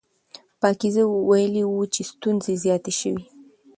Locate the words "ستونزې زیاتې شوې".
2.11-3.25